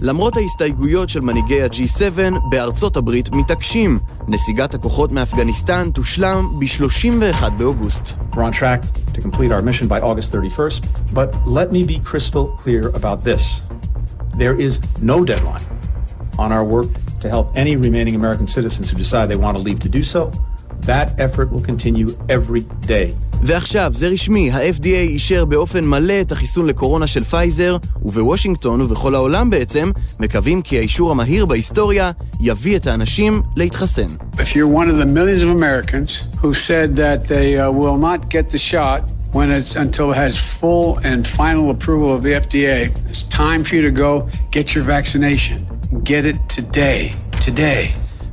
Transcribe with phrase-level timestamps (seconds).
[0.00, 3.98] למרות ההסתייגויות של מנהיגי ה-G7, בארצות הברית מתעקשים.
[4.28, 8.12] נסיגת הכוחות מאפגניסטן תושלם ב-31 באוגוסט.
[8.32, 8.82] We're on track
[9.14, 13.42] to complete our mission by August 31st, but let me be crystal clear about this.
[14.38, 15.66] There is no deadline
[16.38, 16.90] on our work
[17.22, 20.30] to help any remaining American citizens who decide they want to leave to do so.
[20.86, 23.14] That effort will continue every day.
[23.42, 29.50] ועכשיו, זה רשמי, ה-FDA אישר באופן מלא את החיסון לקורונה של פייזר, ובוושינגטון ובכל העולם
[29.50, 32.10] בעצם, מקווים כי האישור המהיר בהיסטוריה
[32.40, 34.06] יביא את האנשים להתחסן.
[34.32, 38.28] If you're one of the millions of Americans who said that they uh, will not
[38.28, 39.00] get the shot
[39.32, 42.76] when it's until it has full and final approval of the FDA,
[43.10, 45.58] it's time for you to go get your vaccination.
[46.12, 47.00] Get it today.
[47.48, 47.82] Today.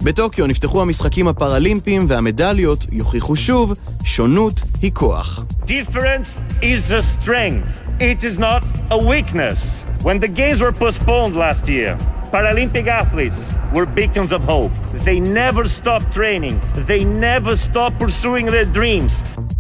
[0.03, 5.43] בטוקיו נפתחו המשחקים הפראלימפיים והמדליות יוכיחו שוב, שונות היא כוח.
[5.65, 7.83] Difference is a strength.
[7.99, 9.85] It is not a weakness.
[10.03, 11.95] When the games were postponed last year,
[12.33, 13.39] Paralympic athletes
[13.75, 14.73] were beacons of hope.
[15.07, 16.55] They never stopped training.
[16.91, 19.13] They never stopped pursuing their dreams.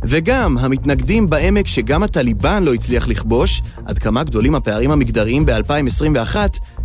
[0.05, 6.35] וגם המתנגדים בעמק שגם הטליבן לא הצליח לכבוש, עד כמה גדולים הפערים המגדריים ב-2021,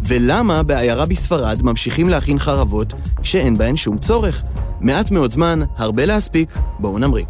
[0.05, 4.43] ולמה בעיירה בספרד ממשיכים להכין חרבות כשאין בהן שום צורך.
[4.81, 7.25] מעט מאוד זמן, הרבה להספיק, בואו נמריא.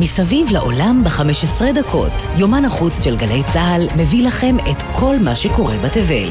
[0.00, 5.78] מסביב לעולם ב-15 דקות, יומן החוץ של גלי צה"ל מביא לכם את כל מה שקורה
[5.78, 6.28] בתבל.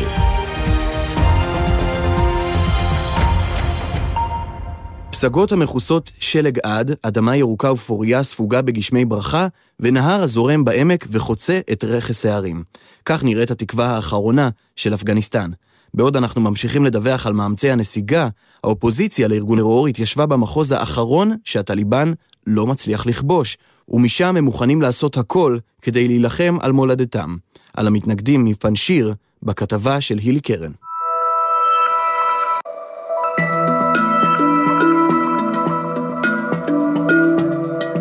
[5.15, 9.47] פסגות המכוסות שלג עד, אדמה ירוקה ופוריה ספוגה בגשמי ברכה,
[9.79, 12.63] ונהר הזורם בעמק וחוצה את רכס ההרים.
[13.05, 15.51] כך נראית התקווה האחרונה של אפגניסטן.
[15.93, 18.27] בעוד אנחנו ממשיכים לדווח על מאמצי הנסיגה,
[18.63, 22.11] האופוזיציה לארגון טרור התיישבה במחוז האחרון שהטליבן
[22.47, 23.57] לא מצליח לכבוש,
[23.89, 27.35] ומשם הם מוכנים לעשות הכל כדי להילחם על מולדתם.
[27.73, 30.71] על המתנגדים מפנשיר, בכתבה של הילי קרן.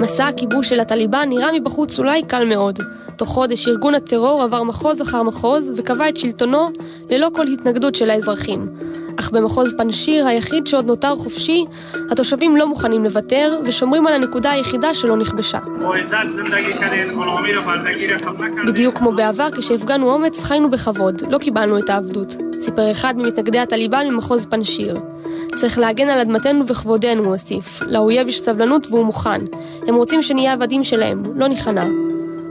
[0.04, 2.78] מסע הכיבוש של הטליבן נראה מבחוץ אולי קל מאוד.
[3.16, 6.66] תוך חודש ארגון הטרור עבר מחוז אחר מחוז וקבע את שלטונו
[7.10, 8.68] ללא כל התנגדות של האזרחים.
[9.20, 11.64] אך במחוז פנשיר, היחיד שעוד נותר חופשי,
[12.10, 15.58] התושבים לא מוכנים לוותר ושומרים על הנקודה היחידה שלא נכבשה.
[18.66, 22.36] בדיוק כמו בעבר, כשהפגנו אומץ, חיינו בכבוד, לא קיבלנו את העבדות.
[22.60, 24.96] סיפר אחד ממתנגדי הטליבן ממחוז פנשיר.
[25.56, 27.80] צריך להגן על אדמתנו וכבודנו, הוא הוסיף.
[27.82, 29.40] לאויב יש סבלנות והוא מוכן.
[29.88, 31.84] הם רוצים שנהיה עבדים שלהם, לא ניכנע.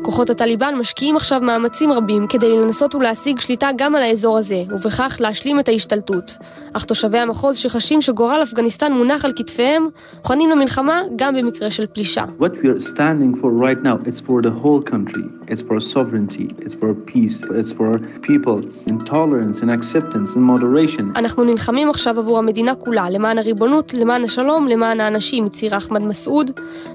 [0.03, 5.17] כוחות הטליבן משקיעים עכשיו מאמצים רבים כדי לנסות ולהשיג שליטה גם על האזור הזה, ובכך
[5.19, 6.37] להשלים את ההשתלטות.
[6.73, 9.87] אך תושבי המחוז שחשים שגורל אפגניסטן מונח על כתפיהם,
[10.17, 12.23] מוכנים למלחמה גם במקרה של פלישה.
[12.39, 15.23] What we are standing for right now, it's for the whole country.
[15.51, 17.91] It's for sovereignty, it's for peace, it's for
[18.29, 18.57] people,
[18.89, 21.03] in tolerance, in acceptance, in moderation.
[21.15, 26.51] אנחנו נלחמים עכשיו עבור המדינה כולה, למען הריבונות, למען השלום, למען האנשים, הצהיר אחמד מסעוד,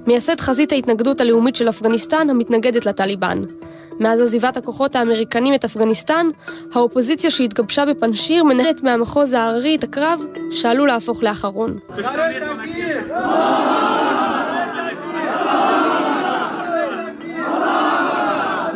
[0.07, 3.43] מייסד חזית ההתנגדות הלאומית של אפגניסטן המתנגדת לטליבן.
[4.01, 6.27] מאז עזיבת הכוחות האמריקנים את אפגניסטן,
[6.75, 10.21] האופוזיציה שהתגבשה בפנשיר מנהלת מהמחוז ההררי את הקרב
[10.51, 11.79] שעלול להפוך לאחרון.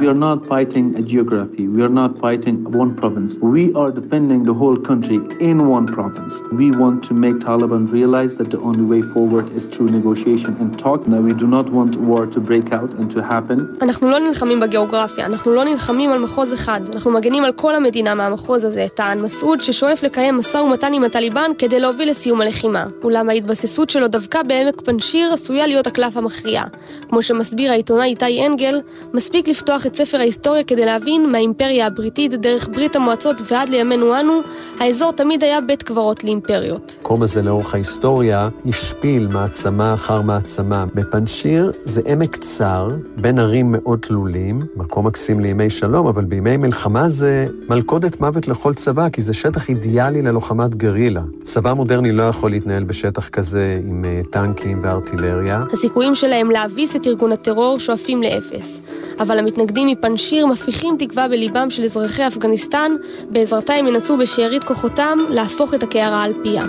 [0.02, 1.64] We are not fighting a geography.
[1.68, 3.30] We are not fighting one province.
[3.56, 5.18] We are defending the whole country
[5.48, 6.32] in one province.
[6.60, 10.76] We want to make Taliban realize that the only way forward is through negotiation and
[10.76, 11.06] talk.
[11.06, 13.78] Now, we do not want war to break out and to happen.
[13.82, 18.14] אנחנו לא נלחמים בגיאוגרפיה, אנחנו לא נלחמים על מחוז אחד, אנחנו מגנים על כל המדינה
[18.14, 22.86] מהמחוז הזה, טען מסעוד ששואף לקיים משא ומתן עם הטליבן כדי להוביל לסיום הלחימה.
[23.04, 26.62] אולם ההתבססות שלו דווקא בעמק פנשיר עשויה להיות הקלף המכריע.
[27.08, 28.80] כמו שמסביר העיתונאי איתי אנגל,
[29.14, 34.40] מספיק לפתוח את ספר ההיסטוריה כדי להבין מהאימפריה הבריטית דרך ברית המועצות ועד לימינו אנו,
[34.80, 36.96] האזור תמיד היה בית קברות לאימפריות.
[36.98, 40.84] המקום הזה לאורך ההיסטוריה השפיל מעצמה אחר מעצמה.
[40.94, 47.08] בפנשיר זה עמק צר, בין ערים מאוד תלולים, מקום מקסים לימי שלום, אבל בימי מלחמה
[47.08, 51.22] זה מלכודת מוות לכל צבא, כי זה שטח אידיאלי ללוחמת גרילה.
[51.42, 55.64] צבא מודרני לא יכול להתנהל בשטח כזה עם uh, טנקים וארטילריה.
[55.72, 58.80] הסיכויים שלהם להביס את ארגון הטרור שואפים לאפס.
[59.20, 62.92] אבל המתנגדים מפנשיר מפיחים תקווה בליבם של אזרחי אפגניסטן,
[63.30, 66.64] בעזרתה הם ינסו בשארית כוחותם להפוך את הקערה על פיה.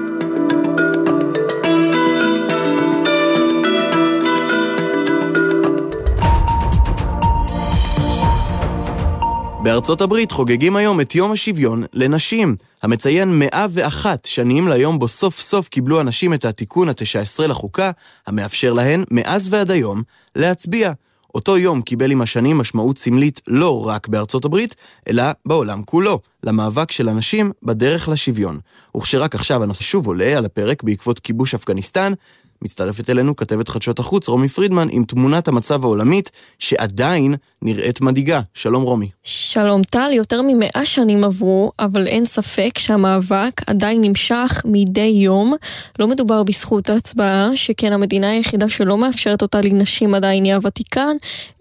[9.63, 15.67] בארצות הברית חוגגים היום את יום השוויון לנשים, המציין 101 שנים ליום בו סוף סוף
[15.67, 17.91] קיבלו הנשים את התיקון ה-19 לחוקה,
[18.27, 20.03] המאפשר להן, מאז ועד היום,
[20.35, 20.91] להצביע.
[21.35, 24.75] אותו יום קיבל עם השנים משמעות סמלית לא רק בארצות הברית,
[25.07, 28.59] אלא בעולם כולו, למאבק של אנשים בדרך לשוויון.
[28.97, 32.13] וכשרק עכשיו הנושא שוב עולה על הפרק בעקבות כיבוש אפגניסטן,
[32.63, 38.41] מצטרפת אלינו כתבת חדשות החוץ רומי פרידמן עם תמונת המצב העולמית שעדיין נראית מדאיגה.
[38.53, 39.09] שלום רומי.
[39.23, 45.53] שלום טל, יותר ממאה שנים עברו, אבל אין ספק שהמאבק עדיין נמשך מדי יום.
[45.99, 51.15] לא מדובר בזכות ההצבעה, שכן המדינה היחידה שלא מאפשרת אותה לנשים עדיין היא הוותיקן,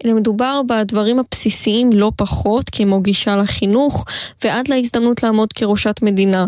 [0.05, 4.05] אלא מדובר בדברים הבסיסיים לא פחות, כמו גישה לחינוך,
[4.43, 6.45] ועד להזדמנות לעמוד כראשת מדינה.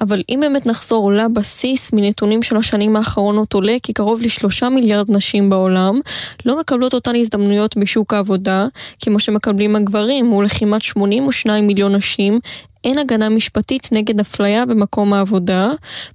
[0.00, 5.50] אבל אם באמת נחזור לבסיס, מנתונים של השנים האחרונות עולה כי קרוב לשלושה מיליארד נשים
[5.50, 6.00] בעולם
[6.44, 8.66] לא מקבלות אותן הזדמנויות בשוק העבודה,
[9.02, 12.40] כמו שמקבלים הגברים, מול כמעט 82 מיליון נשים,
[12.86, 15.70] אין הגנה משפטית נגד אפליה במקום העבודה.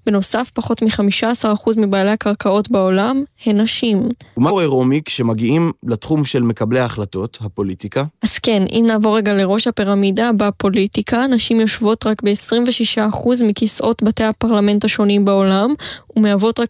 [0.06, 4.10] בנוסף, פחות מ-15% מבעלי הקרקעות בעולם הן נשים.
[4.38, 8.04] ומה קורה רומי כשמגיעים לתחום של מקבלי ההחלטות, הפוליטיקה?
[8.24, 14.86] אז כן, אם נעבור רגע לראש הפירמידה בפוליטיקה, נשים יושבות רק ב-26% מכיסאות בתי הפרלמנט
[14.86, 15.74] השונים בעולם,
[16.16, 16.70] ומהוות רק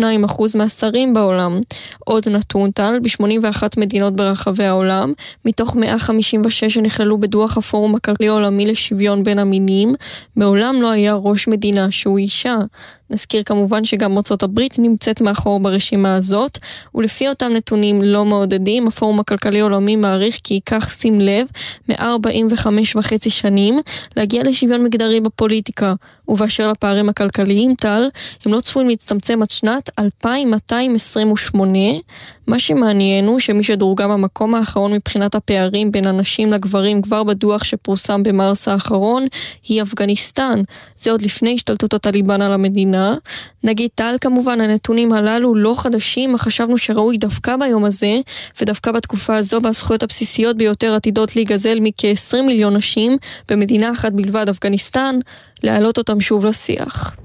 [0.00, 0.02] 22%
[0.54, 1.60] מהשרים בעולם.
[1.98, 5.12] עוד נתון טל, ב-81 מדינות ברחבי העולם,
[5.44, 9.94] מתוך 156 שנכללו בדוח הפורום הכלכלי העולמי לשוויון בין המינים,
[10.36, 12.56] מעולם לא היה ראש מדינה שהוא אישה.
[13.12, 16.58] נזכיר כמובן שגם ארצות הברית נמצאת מאחור ברשימה הזאת,
[16.94, 21.46] ולפי אותם נתונים לא מעודדים, הפורום הכלכלי העולמי מעריך כי ייקח, שים לב,
[21.88, 23.80] 145 וחצי שנים
[24.16, 25.94] להגיע לשוויון מגדרי בפוליטיקה.
[26.28, 28.08] ובאשר לפערים הכלכליים, טל,
[28.46, 31.78] הם לא צפויים להצטמצם עד שנת 2228.
[32.46, 38.22] מה שמעניין הוא שמי שדורגה במקום האחרון מבחינת הפערים בין הנשים לגברים כבר בדוח שפורסם
[38.22, 39.26] במרס האחרון,
[39.68, 40.62] היא אפגניסטן.
[40.96, 43.01] זה עוד לפני השתלטות הטליבן על המדינה.
[43.64, 48.20] נגיד טל כמובן, הנתונים הללו לא חדשים, אך חשבנו שראוי דווקא ביום הזה,
[48.60, 53.16] ודווקא בתקופה הזו והזכויות הבסיסיות ביותר עתידות להיגזל מכ-20 מיליון נשים,
[53.48, 55.18] במדינה אחת בלבד, אפגניסטן,
[55.62, 57.16] להעלות אותם שוב לשיח.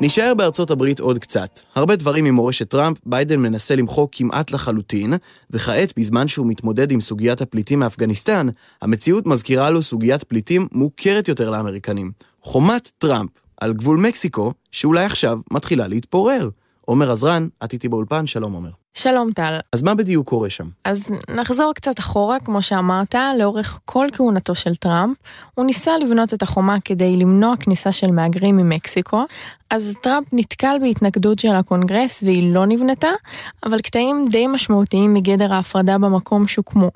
[0.00, 1.60] נשאר בארצות הברית עוד קצת.
[1.74, 5.14] הרבה דברים ממורשת טראמפ, ביידן מנסה למחוק כמעט לחלוטין,
[5.50, 8.48] וכעת, בזמן שהוא מתמודד עם סוגיית הפליטים מאפגניסטן,
[8.82, 12.12] המציאות מזכירה לו סוגיית פליטים מוכרת יותר לאמריקנים.
[12.42, 13.30] חומת טראמפ
[13.60, 16.48] על גבול מקסיקו, שאולי עכשיו מתחילה להתפורר.
[16.80, 18.70] עומר עזרן, את איתי באולפן, שלום עומר.
[18.94, 19.58] שלום טל.
[19.72, 20.68] אז מה בדיוק קורה שם?
[20.84, 25.16] אז נחזור קצת אחורה, כמו שאמרת, לאורך כל כהונתו של טראמפ,
[25.54, 29.24] הוא ניסה לבנות את החומה כדי למנוע כניסה של מהגרים ממקסיקו,
[29.70, 33.10] אז טראמפ נתקל בהתנגדות של הקונגרס והיא לא נבנתה,
[33.64, 36.90] אבל קטעים די משמעותיים מגדר ההפרדה במקום שוקמו.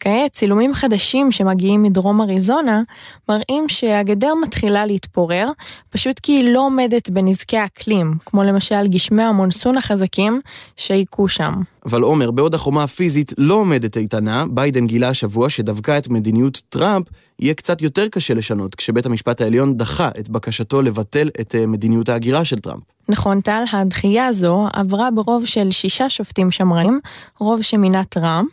[0.00, 2.82] כעת צילומים חדשים שמגיעים מדרום אריזונה
[3.28, 5.48] מראים שהגדר מתחילה להתפורר,
[5.90, 10.40] פשוט כי היא לא עומדת בנזקי האקלים, כמו למשל גשמי המונסון החזקים
[10.76, 11.52] שהיכו שם.
[11.86, 17.06] אבל עומר, בעוד החומה הפיזית לא עומדת איתנה, ביידן גילה השבוע שדווקא את מדיניות טראמפ
[17.40, 22.08] יהיה קצת יותר קשה לשנות, כשבית המשפט העליון דחה את בקשתו לבטל את אה, מדיניות
[22.08, 22.82] ההגירה של טראמפ.
[23.08, 27.00] נכון, טל, הדחייה הזו עברה ברוב של שישה שופטים שמרנים,
[27.38, 28.48] רוב שמינה טראמפ.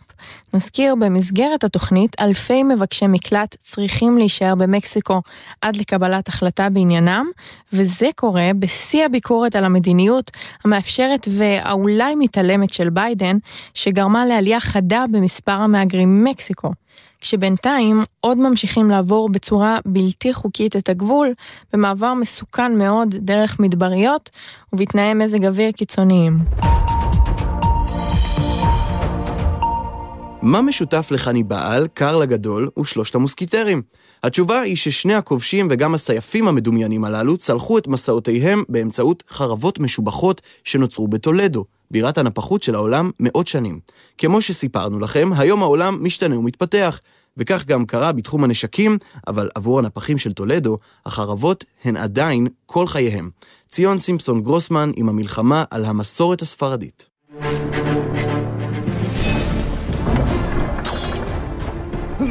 [0.54, 5.22] נזכיר, במסגרת התוכנית, אלפי מבקשי מקלט צריכים להישאר במקסיקו
[5.62, 7.26] עד לקבלת החלטה בעניינם,
[7.74, 10.32] וזה קורה בשיא הביקורת על המדיניות
[10.66, 13.38] המאפשרת והאולי מתעלמת של ביידן,
[13.74, 16.72] שגרמה לעלייה חדה במספר המהגרים ממקסיקו.
[17.24, 21.34] כשבינתיים עוד ממשיכים לעבור בצורה בלתי חוקית את הגבול,
[21.74, 24.30] במעבר מסוכן מאוד דרך מדבריות
[24.74, 26.38] ובתנאי מזג אוויר קיצוניים.
[30.44, 33.82] מה משותף לחניבעל, קרל הגדול ושלושת המוסקיטרים?
[34.24, 41.08] התשובה היא ששני הכובשים וגם הסייפים המדומיינים הללו צלחו את מסעותיהם באמצעות חרבות משובחות שנוצרו
[41.08, 43.80] בטולדו, בירת הנפחות של העולם מאות שנים.
[44.18, 47.02] כמו שסיפרנו לכם, היום העולם משתנה ומתפתח,
[47.38, 48.98] וכך גם קרה בתחום הנשקים,
[49.28, 53.30] אבל עבור הנפחים של טולדו, החרבות הן עדיין כל חייהם.
[53.70, 57.13] ציון סימפסון גרוסמן עם המלחמה על המסורת הספרדית.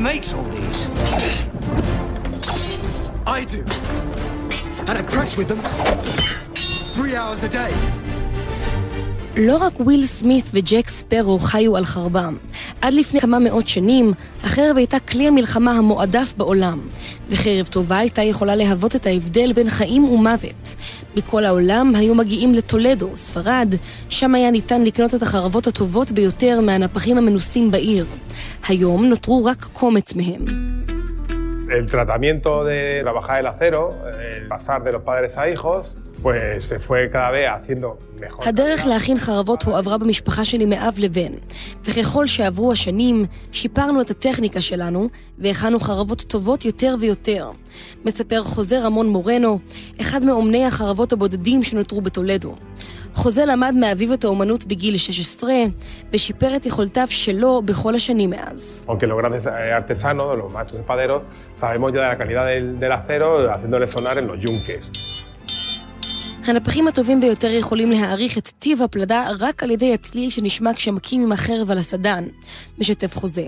[0.02, 0.80] Makes all these?
[3.38, 3.62] I do.
[4.88, 5.61] And I press with them
[6.97, 7.73] three hours a day.
[9.37, 12.37] לא רק וויל סמית וג'ק ספרו חיו על חרבם.
[12.82, 14.12] עד לפני כמה מאות שנים,
[14.44, 16.80] החרב הייתה כלי המלחמה המועדף בעולם,
[17.30, 20.74] וחרב טובה הייתה יכולה להוות את ההבדל בין חיים ומוות.
[21.16, 23.74] בכל העולם היו מגיעים לטולדו, ספרד,
[24.08, 28.06] שם היה ניתן לקנות את החרבות הטובות ביותר מהנפחים המנוסים בעיר.
[28.68, 30.44] היום נותרו רק קומץ מהם.
[31.80, 33.82] El tratamiento de trabajar el acero,
[34.36, 38.49] el pasar de los padres a hijos, pues se fue cada vez haciendo mejor.
[38.49, 41.33] הדרך להכין חרבות הועברה במשפחה שלי מאב לבן,
[41.85, 47.50] וככל שעברו השנים, שיפרנו את הטכניקה שלנו, והכנו חרבות טובות יותר ויותר.
[48.05, 49.59] מספר חוזה רמון מורנו,
[50.00, 52.55] אחד מאומני החרבות הבודדים שנותרו בטולדו.
[53.14, 55.52] חוזה למד מאביו את האומנות בגיל 16,
[56.12, 58.85] ושיפר את יכולתיו שלו בכל השנים מאז.
[64.33, 65.12] Los
[66.44, 71.32] הנפחים הטובים ביותר יכולים להעריך את טיב הפלדה רק על ידי הצליל שנשמע כשמכים עם
[71.32, 72.25] החרב על הסדן,
[72.78, 73.46] משתף חוזה.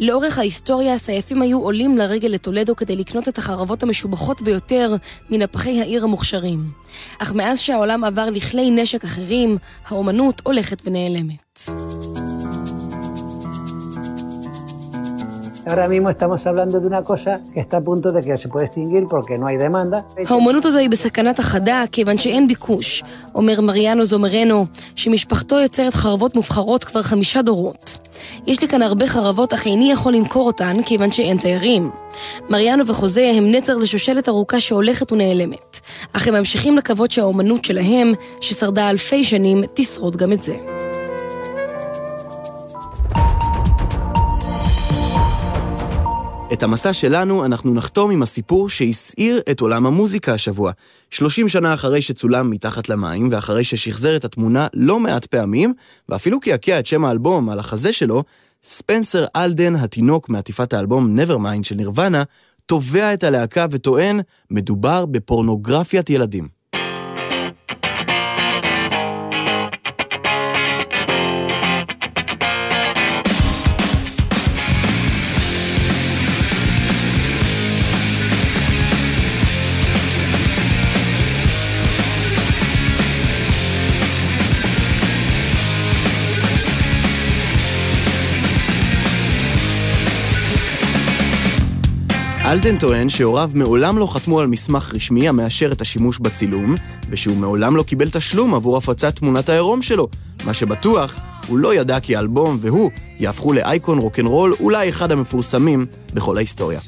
[0.00, 4.96] לאורך ההיסטוריה הסייפים היו עולים לרגל לטולדו כדי לקנות את החרבות המשובחות ביותר
[5.30, 6.70] מנפחי העיר המוכשרים.
[7.18, 11.68] אך מאז שהעולם עבר לכלי נשק אחרים, האומנות הולכת ונעלמת.
[15.68, 18.66] Ahora mismo estamos hablando de una cosa que está a punto de que se puede
[18.66, 20.04] extinguir porque no hay demanda.
[20.28, 23.02] האומנות הזו היא בסכנת החדה כיוון שאין ביקוש,
[23.34, 27.98] אומר מריאנו זומרנו, שמשפחתו יוצרת חרבות מובחרות כבר חמישה דורות.
[28.46, 31.90] יש לי כאן הרבה חרבות, אך איני יכול למכור אותן כיוון שאין תיירים.
[32.50, 35.80] מריאנו וחוזה הם נצר לשושלת ארוכה שהולכת ונעלמת,
[36.12, 40.87] אך הם ממשיכים לקוות שהאומנות שלהם, ששרדה אלפי שנים, תשרוד גם את זה.
[46.52, 50.72] את המסע שלנו אנחנו נחתום עם הסיפור שהסעיר את עולם המוזיקה השבוע.
[51.10, 55.74] 30 שנה אחרי שצולם מתחת למים, ואחרי ששחזר את התמונה לא מעט פעמים,
[56.08, 58.22] ואפילו קעקע את שם האלבום על החזה שלו,
[58.62, 62.22] ספנסר אלדן, התינוק מעטיפת האלבום Nevermind של נירוונה,
[62.66, 66.57] תובע את הלהקה וטוען, מדובר בפורנוגרפיית ילדים.
[92.50, 96.74] אלדן טוען שהוריו מעולם לא חתמו על מסמך רשמי המאשר את השימוש בצילום,
[97.10, 100.08] ושהוא מעולם לא קיבל תשלום עבור הפצת תמונת העירום שלו.
[100.44, 101.14] מה שבטוח,
[101.46, 106.80] הוא לא ידע כי האלבום והוא יהפכו לאייקון רוקנרול אולי אחד המפורסמים בכל ההיסטוריה.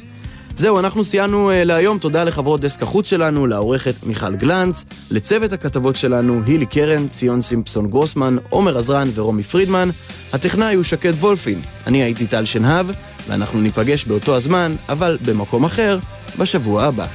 [0.54, 1.98] זהו, אנחנו סיימנו uh, להיום.
[1.98, 7.90] תודה לחברות דסק החוץ שלנו, לעורכת מיכל גלנץ, לצוות הכתבות שלנו, הילי קרן, ציון סימפסון
[7.90, 9.88] גרוסמן, עומר עזרן ורומי פרידמן.
[10.32, 11.62] הטכנאי הוא שקד וולפין.
[11.86, 12.86] אני הייתי טל שנהב,
[13.28, 15.98] ואנחנו ניפגש באותו הזמן, אבל במקום אחר,
[16.38, 17.06] בשבוע הבא.